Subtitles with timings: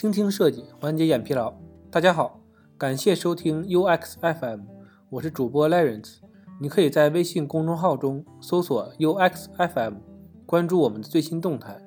[0.00, 1.52] 倾听设计，缓解眼疲劳。
[1.90, 2.40] 大家好，
[2.78, 4.60] 感谢收听 UX FM，
[5.10, 6.20] 我是主播 Lawrence。
[6.58, 9.96] 你可以在微信公众号中搜索 UX FM，
[10.46, 11.78] 关注我们的最新动态。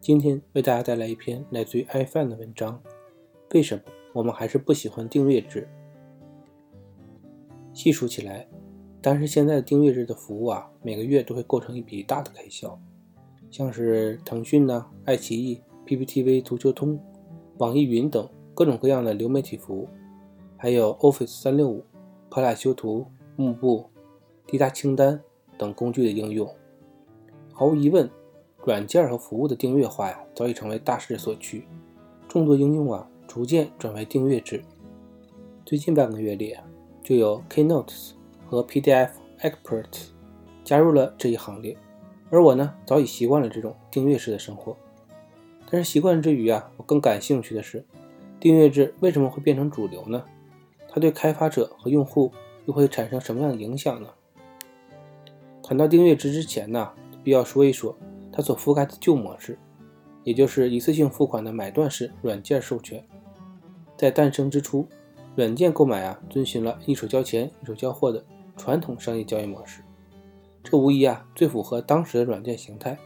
[0.00, 2.82] 今天为大家带来一篇来自于 iFan 的文章：
[3.54, 3.82] 为什么
[4.14, 5.68] 我们还是不喜欢订阅制？
[7.72, 8.48] 细数起来，
[9.00, 12.76] 单是现在的订阅制的服务啊，每个月都会构成一笔大的开销。
[13.52, 15.62] 像是腾讯呐、爱奇艺、
[15.96, 16.98] PPTV、足球通、
[17.58, 19.88] 网易云等各种各样的流媒体服务，
[20.56, 21.84] 还有 Office 三六五、
[22.30, 23.06] 派拉修图、
[23.36, 23.84] 幕布、
[24.46, 25.20] 滴答清单
[25.58, 26.48] 等工具的应用。
[27.52, 28.08] 毫无疑问，
[28.64, 31.66] 软件和服务的订阅化呀，早已成为大势所趋。
[32.26, 34.64] 众多应用啊，逐渐转为订阅制。
[35.66, 36.64] 最近半个月里啊，
[37.02, 38.12] 就有 Key Notes
[38.46, 40.06] 和 PDF Expert
[40.64, 41.76] 加入了这一行列。
[42.30, 44.74] 而我呢，早已习惯了这种订阅式的生活。
[45.72, 47.82] 但是习惯之余啊，我更感兴趣的是，
[48.38, 50.22] 订阅制为什么会变成主流呢？
[50.86, 52.30] 它对开发者和用户
[52.66, 54.10] 又会产生什么样的影响呢？
[55.62, 56.92] 谈到订阅制之前呢，
[57.24, 57.96] 必要说一说
[58.30, 59.58] 它所覆盖的旧模式，
[60.24, 63.02] 也就是一次性付款的买断式软件授权。
[63.96, 64.86] 在诞生之初，
[65.34, 68.22] 软件购买啊，遵循了一手交钱一手交货的
[68.58, 69.80] 传统商业交易模式。
[70.62, 72.98] 这无疑啊最符合当时的软件形态，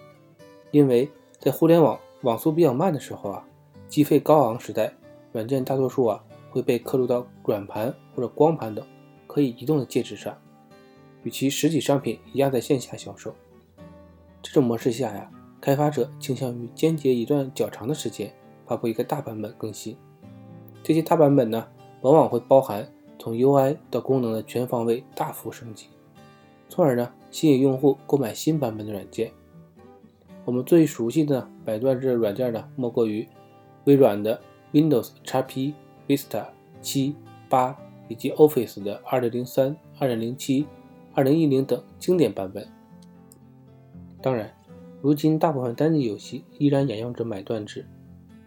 [0.72, 3.44] 因为在互联网网速比较慢的时候啊，
[3.88, 4.92] 机费高昂时代，
[5.32, 8.84] 软件大多数啊会被刻录到软盘或者光盘等
[9.26, 10.36] 可以移动的介质上，
[11.22, 13.34] 与其实体商品一样在线下销售。
[14.42, 18.32] 这种模式下呀，开发者倾向于间接一段较长的时间
[18.66, 19.96] 发布一个大版本更新，
[20.82, 21.68] 这些大版本呢
[22.00, 25.88] 往往会包含从 UI 到功能的全方位大幅升级。
[26.68, 29.30] 从而呢，吸引用户购买新版本的软件。
[30.46, 33.26] 我们最熟悉的买断制软件呢，莫过于
[33.84, 34.40] 微软的
[34.72, 35.74] Windows XP、
[36.06, 36.46] Vista
[36.80, 37.16] 七、
[37.48, 40.64] 八以及 Office 的2.03、2.07、
[41.16, 42.64] 2010等经典版本。
[44.22, 44.48] 当然，
[45.02, 47.84] 如今大部分单机游戏依然沿用着买断制，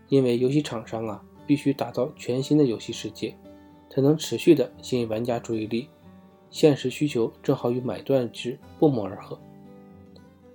[0.08, 3.36] 因为游戏厂商啊，必须打造全新的游戏世界，
[3.90, 5.90] 才能持续的吸引玩家注意力。
[6.50, 9.38] 现实需求正好与买断制不谋而合。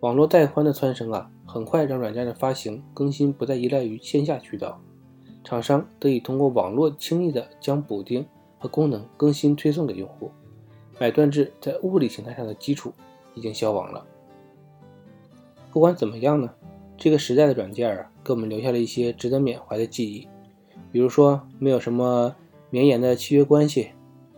[0.01, 4.81] 网络带宽的蹿升啊，很快让软件的发行更新不再依赖于线下渠道，
[5.43, 8.27] 厂商得以通过网络轻易的将补丁
[8.59, 10.31] 和功能更新推送给用户。
[10.99, 12.93] 买断制在物理形态上的基础
[13.34, 14.06] 已经消亡了。
[15.72, 16.50] 不管怎么样呢，
[16.97, 20.28] 这个时代的软件啊，给我们留下了一些值得缅怀的记忆，
[20.93, 22.34] 比如说没有什么
[22.71, 23.91] 绵延的契约关系，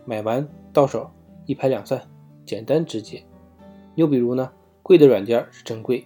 [0.05, 1.09] 买完到手。
[1.45, 2.01] 一拍两散，
[2.45, 3.23] 简单直接。
[3.95, 4.51] 又比如呢，
[4.83, 6.05] 贵的软件是真贵。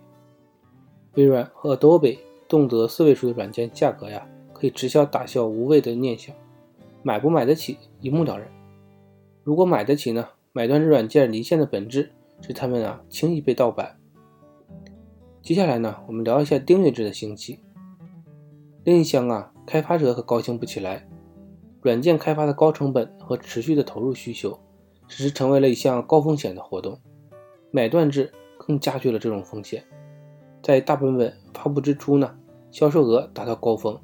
[1.15, 6.35] 微软和 Adobe 动辄四位数的软件价格呀，可以直销打消无谓的念想。
[7.03, 8.47] 买不买得起，一目了然。
[9.43, 12.11] 如果买得起呢，买断制软件离线的本质
[12.41, 13.97] 是他们啊轻易被盗版。
[15.41, 17.59] 接下来呢，我们聊一下订阅制的兴起。
[18.83, 21.07] 另一厢啊，开发者可高兴不起来。
[21.81, 24.59] 软件开发的高成本和持续的投入需求。
[25.07, 26.97] 只是成为了一项高风险的活动，
[27.69, 29.83] 买断制更加剧了这种风险。
[30.61, 32.37] 在大版本发布之初呢，
[32.71, 33.99] 销售额达到高峰，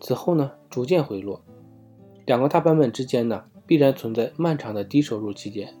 [0.00, 1.40] 此后呢逐渐回落。
[2.26, 5.74] 两个大版本之间呢，必然存在漫长的低收入期间。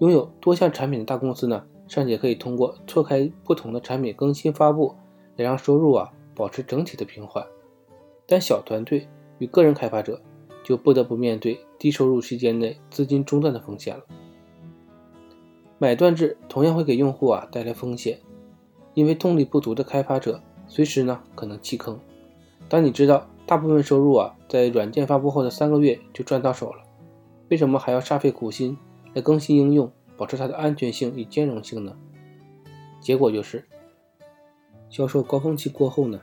[0.00, 4.94] 拥有多项产品的大公司呢，尚且可以通过错开不同的产品更新发布
[5.36, 7.46] 来让收入啊保持整体的平缓，
[8.26, 10.20] 但小团队与个人开发者。
[10.64, 14.02] 就不得不面对低收入期间内资金中断的风险了。
[15.78, 18.18] 买断制同样会给用户啊带来风险，
[18.96, 22.00] 因为动力不足的开发者随时呢可能弃坑。
[22.66, 26.82] 当你知道大部分收入啊在软件发布后的三个月就赚到手了，
[27.50, 28.74] 为什么还要煞费苦心
[29.12, 31.94] 来更新应用，保持它的安全性与兼容性呢？
[32.98, 33.62] 结果就是，
[34.88, 36.18] 销售高峰期过后呢，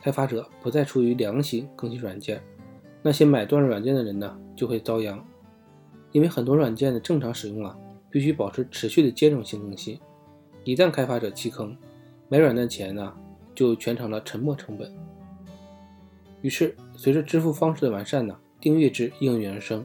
[0.00, 2.42] 开发者不再出于良心更新软件。
[3.00, 5.24] 那些买断软件的人呢，就会遭殃，
[6.10, 7.78] 因为很多软件的正常使用啊，
[8.10, 9.98] 必须保持持续的兼容性更新。
[10.64, 11.74] 一旦开发者弃坑，
[12.28, 13.12] 买软件钱呢，
[13.54, 14.92] 就全成了沉没成本。
[16.42, 19.84] 于是，随着支付方式的完善呢，订阅制应运而生。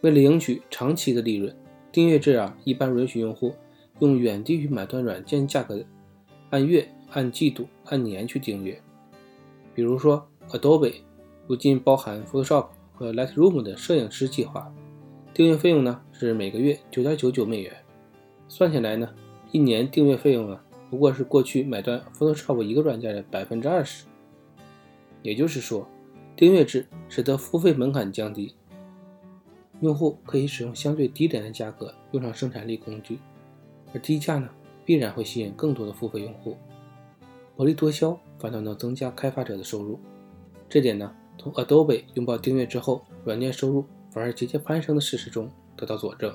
[0.00, 1.54] 为了赢取长期的利润，
[1.92, 3.54] 订阅制啊，一般允许用户
[3.98, 5.84] 用远低于买断软件价格的，
[6.50, 8.80] 按月、按季度、按年去订阅。
[9.74, 10.94] 比如说 Adobe。
[11.46, 14.72] 如今包含 Photoshop 和 Lightroom 的摄影师计划，
[15.34, 17.74] 订阅费用呢是每个月九点九九美元，
[18.46, 19.12] 算下来呢，
[19.50, 24.04] 一年订阅费用啊不过是过去买断 Photoshop 一个软件的百分之二十。
[25.22, 25.86] 也就是说，
[26.34, 28.54] 订阅制使得付费门槛降低，
[29.80, 33.18] 用户可以使用相对低廉的价格用上生产力工具，
[33.92, 34.48] 而低价呢，
[34.84, 36.56] 必然会吸引更多的付费用户，
[37.54, 40.00] 薄利多销反倒能增加开发者的收入。
[40.68, 46.34] 这点呢，从 Adobe 拥抱订阅之后，软件收入反而节节攀升的事实中得到佐证。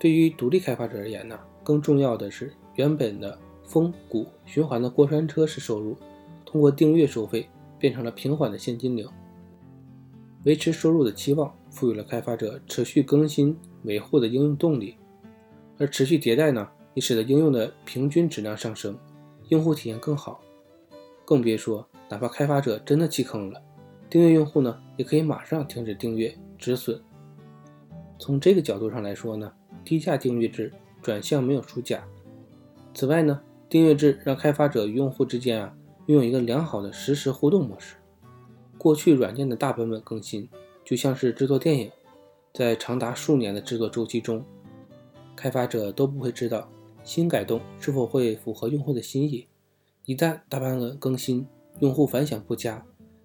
[0.00, 5.96] 对于独立开发者而言呢，更重要的是原本的风谷循环的过山车式收入，
[6.44, 7.48] 通过订阅收费
[7.78, 9.08] 变成了平缓的现金流。
[10.44, 14.96] 维持收入的期望，赋予了开发者持续更新维护的应用动力，
[15.78, 18.98] 而持续迭代呢，也使得应用的平均质量上升，
[19.48, 20.40] 用户体验更好。
[21.24, 23.62] 更别说，哪怕开发者真的弃坑了，
[24.10, 27.00] 订阅用户呢，也可以马上停止订阅止损。
[28.18, 29.52] 从这个角度上来说呢。
[29.84, 30.72] 低价订阅制
[31.02, 32.02] 转向没有输家。
[32.94, 35.74] 此外呢，订阅制让开发者与用户之间啊
[36.06, 37.96] 拥有一个良好的实时互动模式。
[38.78, 40.48] 过去软件的大版本更新
[40.84, 41.90] 就像是制作电影，
[42.52, 44.44] 在长达数年的制作周期中，
[45.36, 46.68] 开发者都不会知道
[47.02, 49.46] 新改动是否会符合用户的心意。
[50.04, 51.46] 一旦大版本更新，
[51.80, 52.84] 用户反响不佳，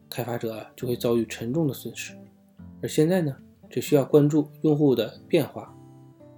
[0.10, 2.16] 开发者就会遭遇沉重的损失。
[2.82, 3.36] 而现在呢，
[3.70, 5.77] 只需要关注用户的变化。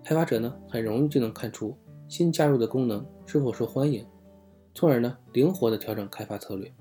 [0.10, 1.78] 开发者呢，很容易就能看出
[2.08, 4.04] 新加入的功能是否受欢迎，
[4.74, 6.74] 从而呢灵活的调整开发策略。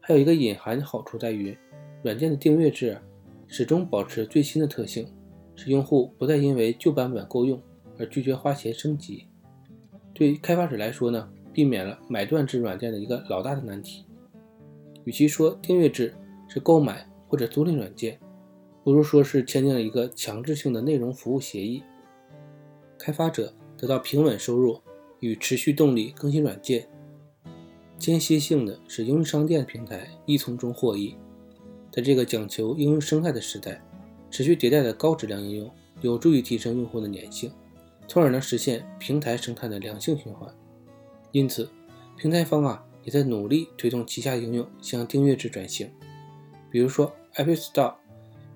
[0.00, 1.54] 还有一个隐含好处在于，
[2.02, 2.98] 软件的订阅制
[3.46, 5.06] 始终保持最新的特性，
[5.54, 7.60] 使用户不再因为旧版本够用
[7.98, 9.26] 而拒绝花钱升级。
[10.14, 14.06] 对于开发者来说呢，避免了买断制软件的一个老大的难题。
[15.04, 16.14] 与其说订阅制
[16.48, 18.18] 是购买或者租赁软件，
[18.82, 21.82] 不如说是签订了一个强制性的内容服务协议。
[23.06, 24.80] 开发者得到平稳收入
[25.20, 26.88] 与持续动力更新软件，
[27.96, 31.14] 间歇性的使应用商店平台亦从中获益。
[31.92, 33.80] 在这个讲求应用生态的时代，
[34.28, 35.70] 持续迭代的高质量应用
[36.00, 37.52] 有助于提升用户的粘性，
[38.08, 40.52] 从而能实现平台生态的良性循环。
[41.30, 41.70] 因此，
[42.16, 45.88] 平台方啊也在努力推动旗下应用向订阅制转型。
[46.72, 47.94] 比如说，App Store，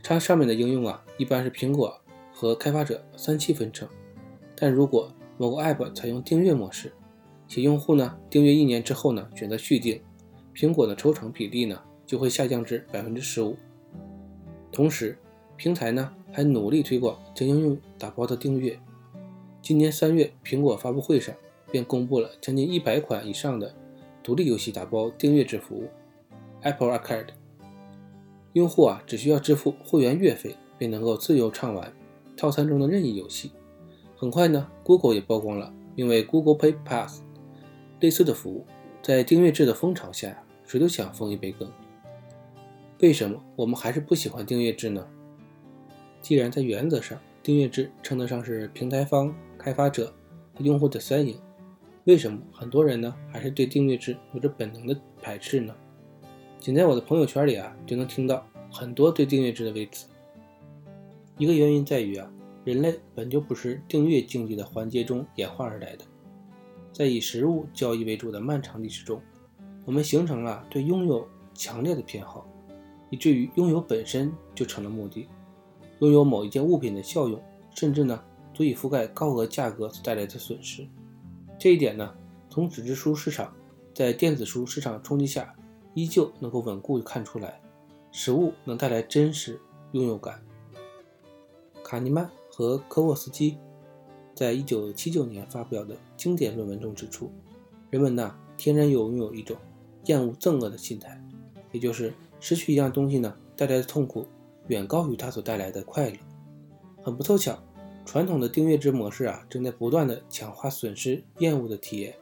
[0.02, 2.00] 它上面的应用啊一般是苹果
[2.35, 3.88] 和开发者三七分成。
[4.61, 6.93] 但如果某个 App 采用订阅模式，
[7.49, 10.03] 且用户呢订阅一年之后呢选择续订，
[10.55, 13.57] 苹果的抽成比例呢就会下降至百分之十五。
[14.71, 15.17] 同时，
[15.57, 18.79] 平台呢还努力推广将应用打包的订阅。
[19.62, 21.35] 今年三月，苹果发布会上
[21.71, 23.75] 便公布了将近一百款以上的
[24.23, 25.89] 独立游戏打包订阅制服务
[26.61, 27.29] Apple Arcade。
[28.53, 31.91] 用户啊只需要支付会员月费，便能够自由畅玩
[32.37, 33.53] 套餐中的任意游戏。
[34.21, 37.23] 很快呢，Google 也曝光了名为 Google Pay Pass
[38.01, 38.67] 类似的服务。
[39.01, 41.67] 在订阅制的风潮下，谁都想分一杯羹。
[42.99, 45.07] 为什么我们还是不喜欢订阅制呢？
[46.21, 50.13] 既然在原则上，订阅制称得上是平台方、开发者
[50.55, 51.41] 和用户的三赢，
[52.05, 55.75] 为什么很多人呢还是对订阅制有着本能的排斥呢？
[56.59, 60.07] 仅在我的朋友圈里啊，就能听到很多对订阅制的微词。
[61.39, 62.31] 一个原因在于啊。
[62.65, 66.05] 人类本就不是订阅经济的环节中演化而来的，
[66.93, 69.21] 在以实物交易为主的漫长历史中，
[69.87, 72.47] 我们形成了对拥有强烈的偏好，
[73.09, 75.26] 以至于拥有本身就成了目的。
[76.00, 77.43] 拥有某一件物品的效用，
[77.75, 80.87] 甚至呢足以覆盖高额价格所带来的损失。
[81.59, 82.14] 这一点呢，
[82.50, 83.55] 从纸质书市场
[83.95, 85.55] 在电子书市场冲击下
[85.95, 87.59] 依旧能够稳固地看出来，
[88.12, 89.59] 实物能带来真实
[89.93, 90.43] 拥有感。
[91.83, 92.31] 卡尼曼。
[92.61, 93.57] 和科沃斯基
[94.35, 97.33] 在一九七九年发表的经典论文中指出，
[97.88, 99.57] 人们呢天然拥有一种
[100.05, 101.19] 厌恶憎恶的心态，
[101.73, 104.26] 也就是失去一样东西呢带来的痛苦
[104.69, 106.17] 远高于它所带来的快乐。
[107.02, 107.59] 很不凑巧，
[108.05, 112.14] 传统的订阅制模式啊正在不断的强化损失厌恶的体验。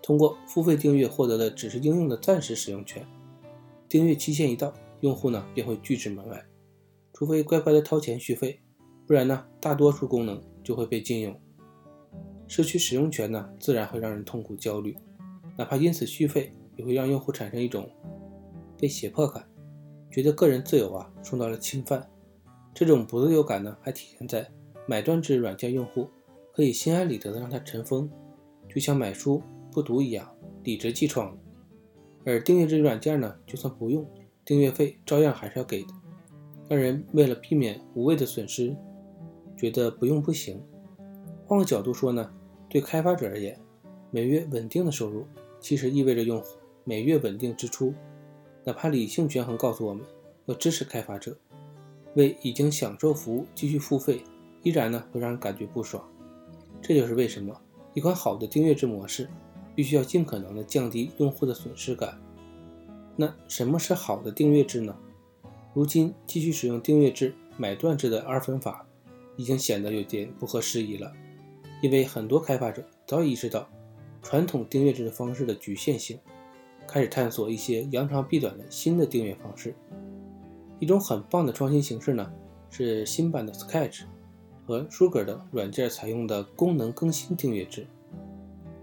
[0.00, 3.06] 通过付费订阅获得的只是应用的暂时使用权，
[3.86, 6.42] 订阅期限一到，用户呢便会拒之门外，
[7.12, 8.58] 除非乖乖的掏钱续费。
[9.12, 11.38] 不然呢，大多数功能就会被禁用。
[12.48, 14.96] 失去使用权呢，自然会让人痛苦焦虑，
[15.54, 17.86] 哪怕因此续费，也会让用户产生一种
[18.78, 19.46] 被胁迫感，
[20.10, 22.08] 觉得个人自由啊受到了侵犯。
[22.72, 24.50] 这种不自由感呢，还体现在
[24.86, 26.08] 买断制软件用户
[26.54, 28.08] 可以心安理得的让它尘封，
[28.66, 30.26] 就像买书不读一样，
[30.64, 31.36] 理直气壮。
[32.24, 34.08] 而订阅制软件呢，就算不用，
[34.42, 35.88] 订阅费照样还是要给的，
[36.66, 38.74] 让人为了避免无谓的损失。
[39.62, 40.60] 觉得不用不行。
[41.46, 42.28] 换个角度说呢，
[42.68, 43.56] 对开发者而言，
[44.10, 45.24] 每月稳定的收入
[45.60, 47.94] 其实意味着用户每月稳定支出，
[48.64, 50.04] 哪怕理性权衡告诉我们
[50.46, 51.36] 要支持开发者，
[52.16, 54.24] 为已经享受服务继续付费，
[54.64, 56.02] 依然呢会让人感觉不爽。
[56.80, 57.56] 这就是为什么
[57.94, 59.28] 一款好的订阅制模式
[59.76, 62.20] 必须要尽可能的降低用户的损失感。
[63.14, 64.96] 那什么是好的订阅制呢？
[65.72, 68.84] 如今继续使用订阅制买断制的二分法，
[69.42, 71.12] 已经显得有点不合时宜了，
[71.82, 73.68] 因为很多开发者早已意识到
[74.22, 76.16] 传统订阅制的方式的局限性，
[76.86, 79.74] 开始探索一些扬长避短的新的订阅方式。
[80.78, 82.32] 一种很棒的创新形式呢，
[82.70, 84.02] 是新版的 Sketch
[84.64, 87.84] 和 Sugar 的软件采用的功能更新订阅制。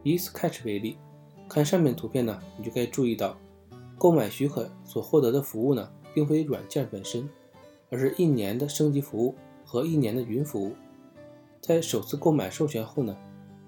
[0.04, 0.98] 以 Sketch 为例，
[1.48, 3.38] 看上面图片呢，你就该注意到，
[3.98, 5.90] 购买许可所获得的服务呢。
[6.12, 7.30] 并非软件本身，
[7.92, 9.36] 而是一年的升级服务
[9.70, 10.74] 和一年的云服务。
[11.62, 13.16] 在首次购买授权后呢，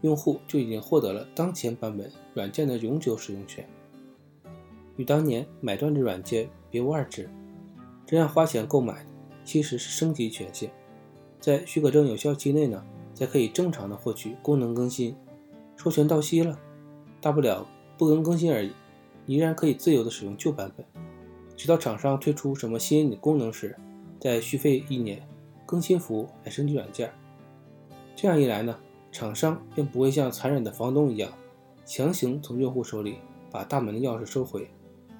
[0.01, 3.70] 用户就已经获得了当前版本软件的永久使用权，
[4.96, 7.29] 与当年买断制软件别无二致。
[8.08, 9.05] 这样花钱购买
[9.46, 10.72] 其实是升级权限，
[11.39, 15.15] 在许可证有效期内呢，才可以正常的获取功能更新。
[15.77, 16.58] 授权到期了，
[17.22, 18.72] 大不了不能更新而已，
[19.27, 20.84] 你依然可以自由的使用旧版本。
[21.55, 23.77] 直到厂商推出什么新的功能时，
[24.20, 25.22] 再续费一年，
[25.72, 27.10] 更新服务来升级软件。
[28.13, 28.78] 这样一来呢，
[29.10, 31.32] 厂商便不会像残忍的房东一样，
[31.86, 34.70] 强行从用户手里把大门的钥匙收回，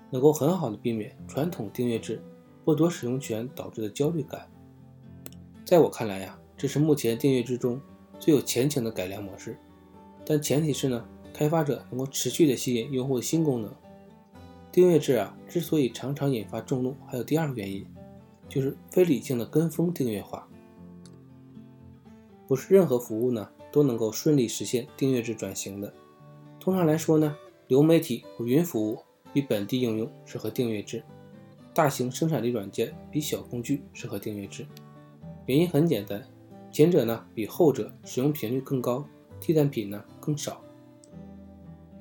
[0.10, 2.22] 能够很好的避免传统订阅制
[2.66, 4.46] 剥夺使用权导致的焦虑感。
[5.64, 7.80] 在我看来呀，这是目前订阅制中
[8.20, 9.56] 最有前景的改良模式，
[10.26, 13.74] 但前提是呢，开发者能够持续的吸引用户的新功能。
[14.70, 17.88] 订阅制啊，之所以常常引发众怒，还有第二个原因，
[18.52, 20.46] 就是非理性的跟风订阅化。
[22.50, 25.94] 不是任何服务呢都能够顺利实现订阅制转型的。
[26.60, 27.34] 通常来说呢，
[27.68, 29.00] 流媒体和云服务
[29.32, 31.02] 比本地应用适合订阅制，
[31.74, 34.68] 大型生产力软件比小工具适合订阅制。
[35.46, 36.22] 原因很简单，
[36.74, 39.08] 前者呢比后者使用频率更高，
[39.40, 40.62] 替代品呢更少。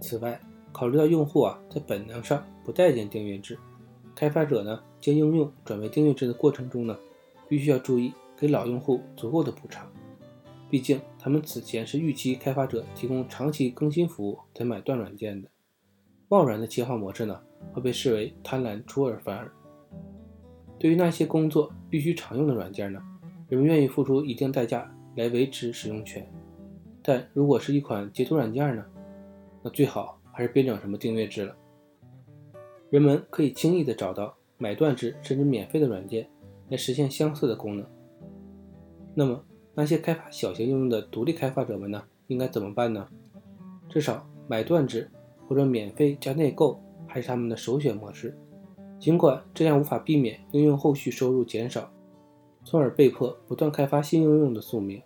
[0.00, 0.40] 此外，
[0.73, 3.57] 考虑到用户啊在本能上不待见订阅制，
[4.16, 6.99] 开发者呢将应用转为订阅制的过程中呢，
[7.49, 9.90] 必须要注意给老用户足够的补偿。
[10.69, 15.49] 毕竟他们此前是预期开发者提供长期更新服务才买断软件的，
[16.28, 17.40] 贸然的切换模式呢
[17.73, 19.50] 会被视为贪婪出尔反尔。
[20.78, 23.00] 对于那些工作必须常用的软件呢，
[23.49, 26.30] 人们愿意付出一定代价来维持使用权。
[27.02, 28.85] 但如果是一款截图软件呢，
[29.62, 30.19] 那最好。
[30.33, 31.54] 还是别整什么订阅制了，
[32.88, 36.28] 人们可以轻易的找到买断制甚至免费的软件
[36.68, 37.84] 来实现相似的功能。
[39.14, 39.42] 那么
[39.74, 43.08] 那些开发小型应用的独立开发者们呢，应该怎么办呢？
[43.88, 45.10] 至少买断制
[45.48, 48.38] 或者免费加内购还是他们的首选模式。
[49.00, 51.90] 尽管这样无法避免应用后续收入减少，
[52.64, 55.02] 从而被迫不断开发新应用的宿命。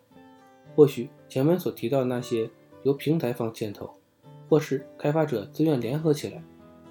[0.76, 2.50] 或许前文所提到的那些
[2.82, 3.88] 由平台方牵头。
[4.46, 6.40] 或是开发者自愿联合起来，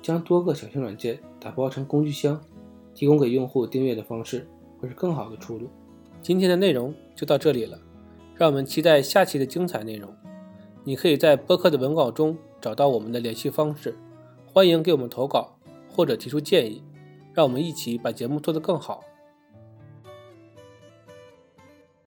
[0.02, 2.42] 将多个小型软件打包成工具箱，
[2.94, 4.48] 提供给用户订阅的方式，
[4.80, 5.70] 会是更好的出路。
[6.22, 7.78] 今天的内容就到这里了，
[8.36, 10.14] 让我们期待下期的精彩内容。
[10.84, 13.96] 你可以在播客的文稿中找到我们的联系方式，
[14.46, 15.56] 欢迎给我们投稿
[15.90, 16.82] 或者提出建议，
[17.34, 19.04] 让我们一起把节目做得更好。